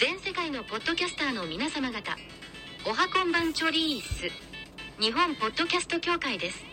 [0.00, 2.16] 全世界のポッドキャスターの皆様方
[2.86, 4.32] おはこんばんチョリース
[4.98, 6.64] 日本ポッドキャスト協会です。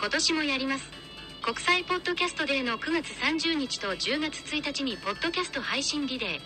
[0.00, 0.90] 今年もやります。
[1.42, 6.40] 国際ポッドキャストデーの9月30日と10月1日にポッドキャスト配信リレー。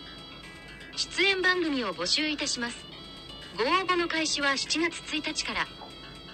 [0.95, 2.77] 出演番組を募集いたします。
[3.57, 5.67] ご応募の開始は7月1日から。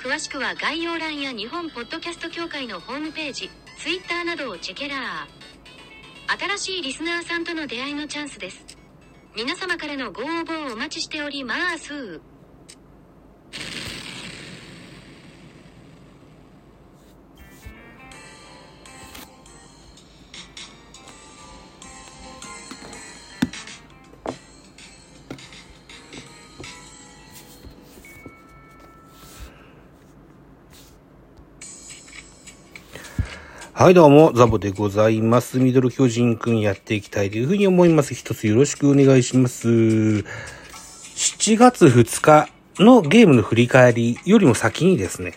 [0.03, 6.57] 詳しくは概要欄や日本ポッドキャスト協会のホームページ Twitter などをチェケラー。
[6.59, 8.76] 新しいリスナーさんとの出会いのチャンスです。
[9.37, 12.23] 皆様からのご応募をお待ちしております。
[33.79, 35.59] はい、どうも、ザボでございます。
[35.59, 38.15] ミドル巨人くんやっていきたいというふうに思います。
[38.15, 39.69] 一つよろしくお願いします。
[39.69, 40.25] 7
[41.59, 42.49] 月2日
[42.83, 45.35] のゲームの振り返りよりも先にですね、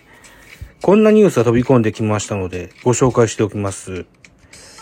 [0.82, 4.06] こんなニュースが飛び込んできましたので、ご紹介しておきます。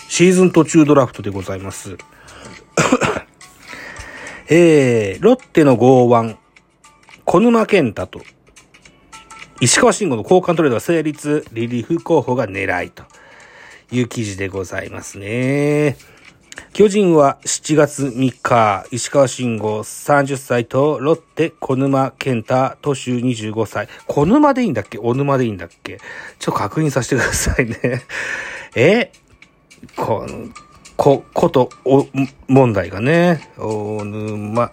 [0.07, 1.97] シーズン途中ドラフトでございます。
[4.49, 6.37] えー、ロッテの剛腕、
[7.25, 8.21] 小沼健太と、
[9.61, 13.01] 石川慎吾の交換トレードが成立、リリーフ候補が狙いと。
[13.91, 15.97] いう記事でございますね。
[16.73, 23.87] 巨人は7月3日、石川慎吾30歳とロッテ小沼健太都州25歳。
[24.07, 24.97] 小沼でいいんだっけ？
[24.97, 25.99] 小沼でいいんだっけ？
[26.39, 28.01] ちょっと確認させてくださいね。
[28.75, 29.11] え？
[29.95, 30.49] この、
[30.95, 32.07] こ、こと、お、
[32.47, 33.51] 問題がね。
[33.59, 34.71] お沼。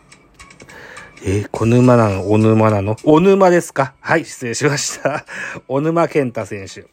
[1.23, 1.47] え？
[1.51, 2.31] 小沼なの？
[2.31, 2.97] 小沼なの？
[3.05, 3.95] 小沼ですか？
[4.01, 5.27] はい、失礼しました。
[5.69, 6.87] 小沼健太選手。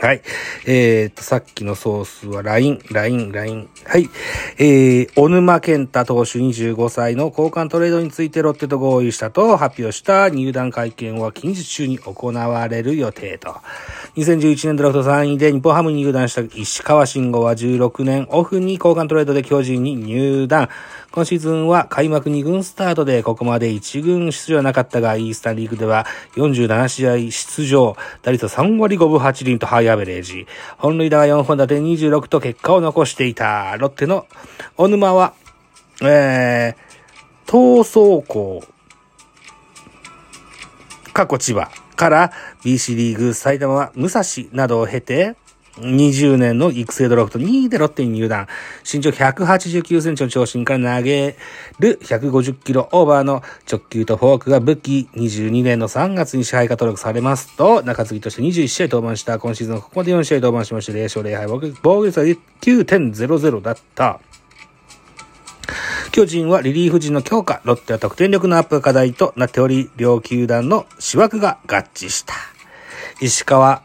[0.00, 0.22] はい。
[0.64, 3.68] えー、っと、さっきのソースは LINE、LINE、LINE。
[3.84, 4.08] はい。
[4.56, 13.56] えー、小沼健太投手25歳の交換トレードについてロッテと合意したと発表した入団会見は近日中に行われる予定と。
[14.16, 20.68] 2011年ドラフト3位で日本ハムに入団した石川慎吾は16年オフに交換トレードで巨人に入団。
[21.10, 26.06] 今シーズンは開幕2軍スタートでここまで1軍出場はなかったが、イースタンリーグでは
[26.36, 30.46] 47試合出場、打率3割5分8厘とハイアベレージ。
[30.76, 33.76] 本塁打は4本打点26と結果を残していた。
[33.78, 34.26] ロッテの
[34.76, 35.34] 小沼は、
[36.02, 38.62] えー、東走校、
[41.12, 42.32] 過去千葉から
[42.62, 44.22] BC リーグ埼玉は武蔵
[44.52, 45.36] などを経て、
[45.80, 48.46] 20年の育成ドラフト2位でロッテに入団。
[48.90, 51.36] 身長189センチの長身から投げ
[51.78, 55.08] る150キロオーバーの直球とフォークが武器。
[55.14, 61.72] 22年の3月に支配下登録されますと、中継ぎとして21試合登板した今シーズンここまで4試合登板しまして0勝0敗。
[61.82, 64.20] 防御率は9.00だった。
[66.10, 72.34] 巨人はリリーフ陣の強化、ロッテは得点力のアップが課題となっており、両球団の思惑が合致した。
[73.20, 73.82] 石川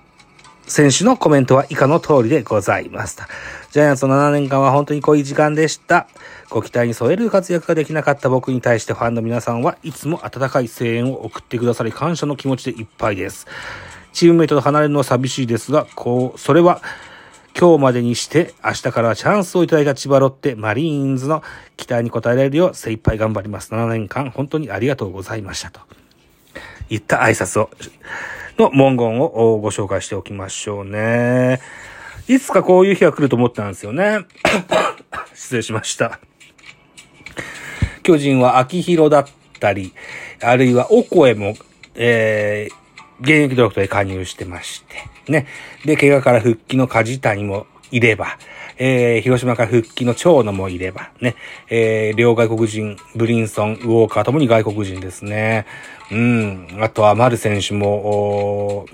[0.67, 3.21] 選手のコメントは以下の通りでございます。
[3.71, 6.07] ジャイアンツの7年間は本当に濃い時間でした。
[6.49, 13.47] ご期待に添える活躍ができなかった僕に対してファンの皆さんはいつも温かい声援を送ってくださり感謝の気持ちでいっぱいです。
[14.13, 16.81] チームメイトと離れるのは寂しいですが、こう、それは
[17.59, 21.43] 今日までにして明日からチャンスをいただいた千葉ロッテマリーンズの
[21.77, 23.71] 期待に応えられるよう精一杯頑張ります。
[23.73, 25.81] 7年間本当にありがとうございましたと。
[26.93, 27.71] 言った挨拶を、
[28.59, 31.59] の文言をご紹介しておきましょうね。
[32.27, 34.19] いつかこういう日が来ると思ったんですよね。
[35.33, 36.19] 失礼しました。
[38.03, 39.27] 巨人は秋広だっ
[39.59, 39.91] たり、
[40.39, 41.55] あるいはオコエも、
[41.95, 45.47] えー、現役ドラフトで加入してまして、ね。
[45.85, 48.37] で、怪我から復帰の梶谷もいれば、
[48.77, 51.35] えー、広島から復帰の長野もいれば、ね。
[51.69, 55.65] えー、両外国人、ブリンソン、ウォーカーともに外国人ですね。
[56.11, 56.67] うん。
[56.81, 58.85] あとは、丸選手も、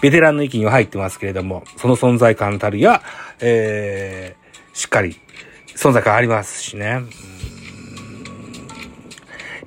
[0.00, 3.02] ベテランの域には入ってますけれども、その存在感たるや、
[3.40, 5.16] えー、しっかり
[5.76, 7.02] 存在感ありますしね。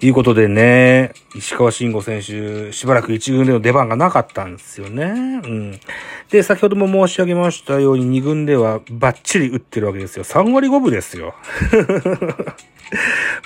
[0.06, 5.42] いうことでね、石川慎吾選手、しばらく一軍での出番がなかったんですよね。
[5.44, 5.80] うん。
[6.30, 10.24] で、先ほども申し上げましたように、二軍ではバッチリ打ってるわけですよ。
[10.24, 11.34] 3割5分ですよ。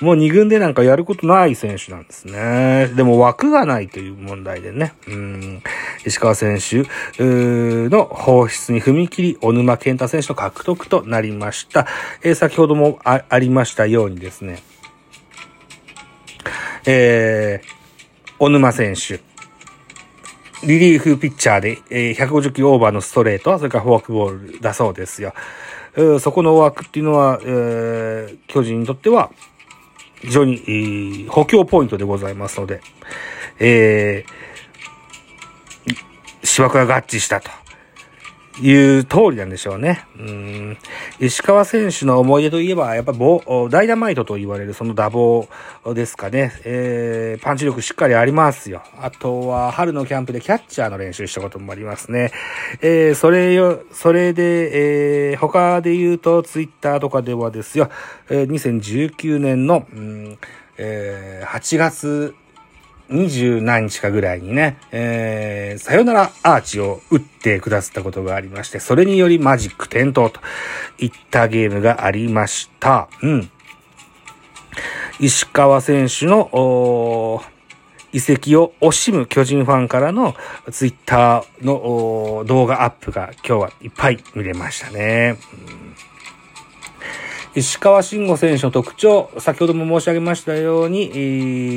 [0.02, 2.90] もう二軍でなんかやることない選手なんですね。
[2.94, 4.92] でも枠がないという問題でね。
[5.08, 5.62] うん。
[6.04, 6.84] 石川選手
[7.18, 11.86] の放出に踏み切り、小沼健太選手の獲得となりました。
[12.22, 14.62] えー、先ほどもありましたようにですね。
[16.86, 19.20] えー、小沼選手。
[20.66, 25.32] リリーフピッチャーで、えー、150キロオーバーのストレート、それからフォークボールだそうですよ。
[25.96, 29.30] えー、そこの枠っていうのは、えー、巨人にとっては、
[30.20, 32.82] 非常に、えー、補強ポイントでございますので、
[33.58, 37.59] えー、芝生が合致したと。
[38.62, 40.06] いう通りなんでしょうね。
[40.18, 40.78] うん。
[41.18, 45.48] 石川選手の思い出といえば、やっぱボ、ダイナマイトと言われるその打棒
[45.94, 46.52] ですかね。
[46.64, 48.82] えー、パンチ力しっかりありますよ。
[49.00, 52.32] あとは、春のキャンプでキャッチャーの練習したこともありますね。
[52.82, 57.90] えー、それよ、それで、えー、他で言うと、ツイッターとかではですよ、
[58.28, 60.38] えー、2019年の、うん、
[60.76, 62.34] えー、8月
[63.10, 70.40] 二十何日かぐらいにね、えー、さよならアーチを打ってくださったことがありまして、それによりマジック点灯と
[70.98, 73.08] いったゲームがありました。
[73.22, 73.50] うん。
[75.18, 77.42] 石川選手の、
[78.12, 80.34] 移籍を惜しむ巨人ファンからの
[80.72, 85.36] ツイッターの動画アップが今日はいっぱい見れましたね。
[87.54, 91.14] 石川慎吾選手の特徴、先ほども申し上げましたように、え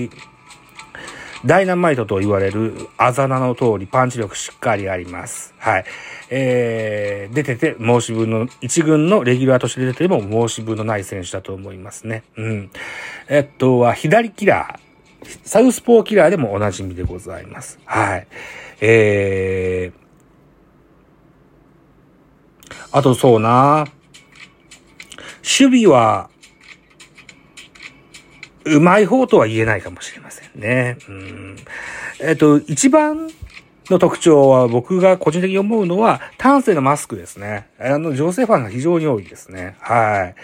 [0.06, 0.33] ー
[1.46, 5.54] ダイナマイトと言われるあざ名の通りパンチ力しっかりあります。
[5.58, 5.86] はい。
[6.30, 12.24] えー、出てて申し分の、一軍のレギュラーとして出てても申し分のない選手だと思いますね。
[12.38, 12.72] うん。
[13.28, 14.84] えっとは、左キラー。
[15.44, 17.80] サウスポーキラーでもおなじみでございます。
[17.86, 18.28] はい。
[18.82, 20.04] えー、
[22.92, 23.86] あとそうな
[25.44, 26.30] 守備は、
[28.66, 30.98] うまい方とは言えないかもしれませんね。
[31.08, 31.56] うん。
[32.22, 33.30] えっと、一番
[33.90, 37.68] の特徴は僕が個人的に思うのは、端正のマスクですね。
[37.80, 39.76] あの、女性ファンが非常に多いですね。
[39.80, 40.36] はい。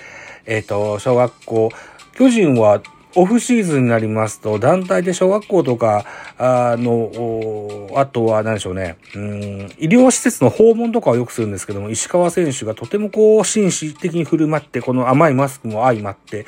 [0.45, 1.69] えっ、と、小学校、
[2.13, 2.81] 巨人は
[3.15, 6.05] オフシーズンになりますと、団体で小学校とか、
[6.37, 16.45] あの、あとは何でしょうね、うん、医療施設の訪問とかをよくするんですけども、石川選手がとてもこう、紳士的に振る舞って、この甘いマスクも相まって、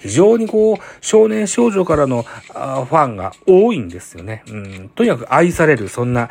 [0.00, 4.44] 非常にこう、少年少女からのファンが多いんですよね。
[4.48, 6.30] うん、とにかく愛される、そんな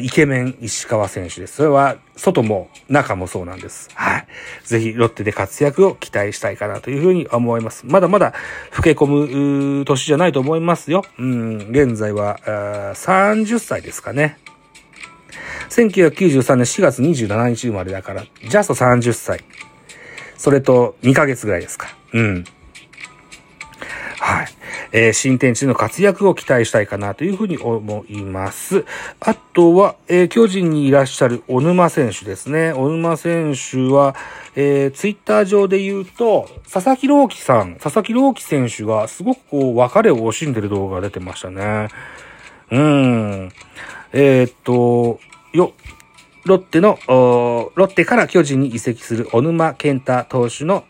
[0.00, 1.56] イケメン石川選手です。
[1.56, 3.88] それは外も中もそうなんです。
[3.94, 4.26] はい。
[4.64, 7.86] ぜひロッテで活躍を期待したいかなというふうに思います。
[7.86, 8.34] まだまだ
[8.76, 11.04] 老け込む年じゃないと思いますよ。
[11.18, 12.38] うん、現在は
[12.94, 14.38] 30歳ですかね。
[15.70, 19.44] 1993年4月27日生まれだから、ジャスト30歳。
[20.36, 21.88] それと2ヶ月ぐらいですか。
[22.12, 22.44] うん。
[24.18, 24.46] はい。
[24.92, 28.84] えー、新天地の活躍を期待したいかなというふうに思います。
[29.20, 32.72] あとは、えー、巨人にいらっしゃる小沼選手ですね。
[32.72, 34.14] 小沼選手は、
[34.56, 41.88] えー、ツイッター上で言うと、佐々木朗希さん、佐々木朗希選手がすごくこう、別れを惜しんでる動画が出てましたね。
[42.70, 43.52] うーん。
[44.12, 45.20] えー、っと、
[45.52, 45.72] よ、
[46.44, 50.84] ロッテの、ロッテから巨人に移籍する小沼健太投手の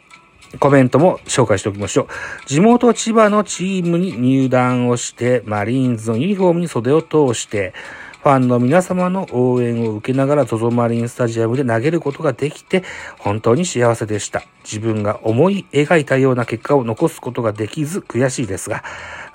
[0.59, 2.06] コメントも紹介しておきましょう。
[2.47, 7.75] 地元千葉のチームに入団をして、マリーンズのユニフォームに袖を通して、
[8.23, 12.83] ファンの皆様の応援を受けながら ZOZO マリンスタジアムで投げることができて、
[13.19, 14.43] 本当に幸せでした。
[14.65, 18.83] 自分が思い描いたような結果を残すことができず悔しいですが、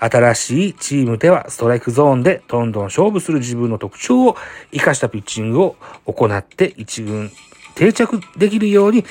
[0.00, 4.36] 新しいチームではストライクゾーンでどんどん勝負する自分の特徴を
[4.72, 5.76] 活かしたピッチングを
[6.06, 7.30] 行って一軍
[7.74, 9.04] 定着できるように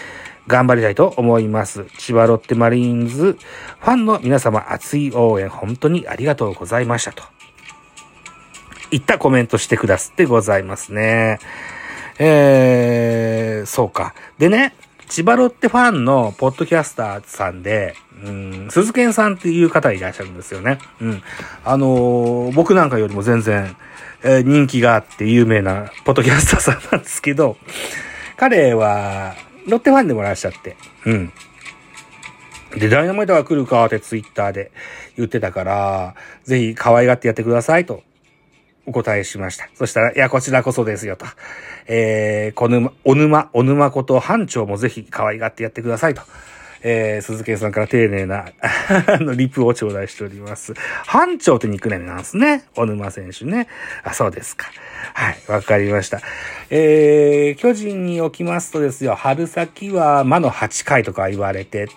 [0.48, 1.86] 頑張りたいと思います。
[1.98, 3.38] 千葉ロッテマリーンズ
[3.80, 7.24] ファンの皆様熱い応援本当にありがとうございましたと。
[8.92, 11.40] いったコメントしてくださってございますね。
[12.20, 14.14] えー、そうか。
[14.38, 14.76] でね、
[15.08, 20.80] 千葉ロッテファンのポッドキャスターさんで、うん、鈴賢さんっていう方いらっしゃるんですよね。
[21.02, 21.24] うん。
[21.66, 23.76] あのー、僕なんかよりも全然、
[24.24, 27.58] えー、人気があって有名なポッドキャスターさんなんですけど、
[28.38, 29.36] 彼は、
[29.68, 30.76] ロッテファンでもらっしゃって。
[31.06, 31.34] うん。
[32.78, 34.72] で、ダイナマイトが来るかってツイッターで
[35.16, 38.02] 言ってたから、ぜひ可愛がってやってくださいと
[38.86, 39.70] お答えしました。
[39.76, 41.26] そしたら、いや、こちらこそですよと。
[41.88, 46.24] えー、こぬま、お沼、お沼こと班長もぜひ可愛がってやってくださいと。
[46.84, 48.46] えー、鈴木さんから丁寧な
[49.08, 50.74] あの、リプを頂戴しております。
[51.06, 52.66] 班長ってニックネームなんですね。
[52.76, 53.68] 小沼選手ね。
[54.04, 54.68] あ、そうですか。
[55.14, 56.20] はい、わかりました。
[56.70, 61.88] えー、巨人におきますとですよ、春先は魔の8回とか言われて、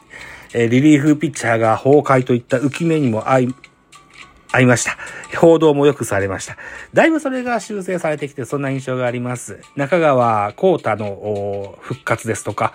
[0.54, 3.54] えー、リリーフピッチャーが崩壊といった浮き目にも合い、
[4.52, 4.96] 合いました。
[5.36, 6.56] 報道もよくされました。
[6.94, 9.60] だいぶそれが修正されてきて、そんな印象があります。
[9.74, 12.72] 中川幸太の復活ですとか、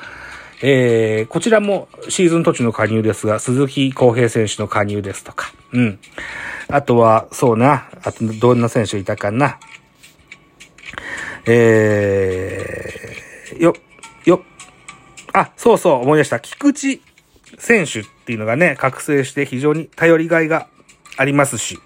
[0.63, 5.99] えー、こちらもシーズン途中の加入ですが、鈴木康平選手の加入ですとか、うん。
[6.67, 9.59] あとは、そうな、あと、どんな選手いたかな。
[11.45, 13.73] えー、よ、
[14.25, 14.43] よ、
[15.33, 16.39] あ、そうそう、思い出した。
[16.39, 17.01] 菊池
[17.57, 20.67] 選手っていうのがね、覚醒して非常に頼りがいが
[21.17, 21.79] ありますし、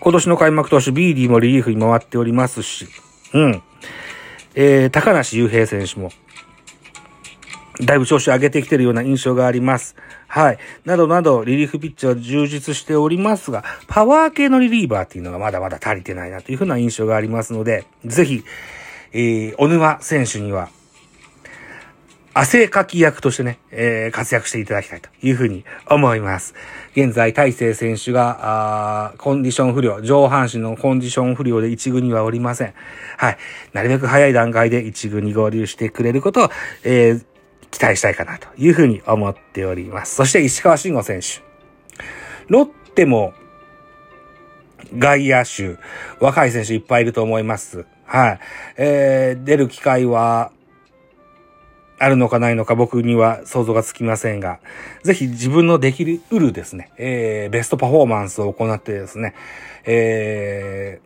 [0.00, 2.86] 今年の開幕投手、ビーディもリリーフに回っておりますし、
[3.32, 3.62] うん。
[4.54, 6.10] えー、高梨雄平選手も、
[7.80, 9.94] だいぶ調子上げてきてるような印象があります。
[10.26, 10.58] はい。
[10.84, 18.44] などなど、リリーフピッチャー充実しておりますが、パワー系のリリーバーっていうのがまだまだ足りてないなというふうな印象がありますので、ぜひ、
[19.12, 20.70] えー、小沼選手には、
[22.34, 26.54] 汗かき役としてね、えー、活躍していただきたいというふうに思います。
[26.92, 32.74] 現在、大勢選手が、あコンディション不良、上半身のコンディション不良で一軍にはおりません。
[33.16, 33.38] はい。
[33.72, 36.50] なるべく早い段階で一軍に合流してくれることを、
[36.84, 37.24] えー、
[37.70, 40.14] 期待したいかなというふうに思っております。
[40.14, 41.42] そして石川慎吾選手。
[42.48, 43.34] ロッテも、
[44.96, 45.76] 外野手、
[46.18, 47.84] 若い選手いっぱいいると思います。
[48.04, 48.40] はい。
[48.76, 50.50] えー、出る機会は、
[52.00, 54.60] あるのかないのか僕には想像がつきませんが、
[55.02, 59.34] ぜひ自分のできる、うるですね、えー、ベストパフォーマンスを行ってですね、
[59.84, 61.00] え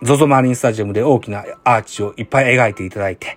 [0.00, 3.36] ー、ゾゾマリンスタジアムで大きなアーチをいっぱい描いていただいて、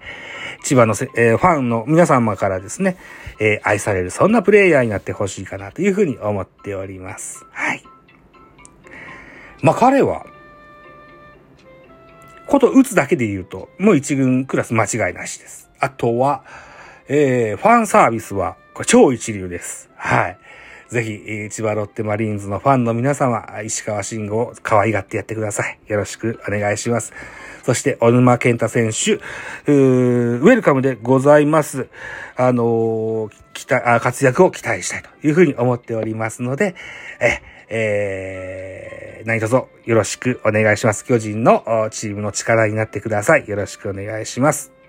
[0.64, 2.98] 千葉のせ、えー、ファンの皆様からですね、
[3.40, 7.46] えー、愛される、そんなプレイヤーになってほしいかなというふうに思っております。
[7.52, 7.84] はい。
[9.62, 10.26] まあ、彼は、
[12.48, 15.70] こと打つだけで言うと、もう一軍クラス間違いなしです。
[15.80, 16.44] あとは、
[17.08, 19.90] えー、ファンサービスは、超一流です。
[19.96, 20.38] はい。
[20.90, 25.80] ぜひ、千葉ロッテマリーンズのファンの皆様、石川慎吾を可愛がってやってください。
[25.88, 27.14] よろしくお願いします。
[27.64, 31.88] そして、小沼健太選手、ウェルカムでございます。
[32.36, 36.76] あのー、期待活躍を期待したいというふうに思っておりますので、
[37.20, 41.06] え、えー、何卒よろしくお願いします。
[41.06, 43.48] 巨人のチームの力になってください。
[43.48, 44.81] よろしくお願いします。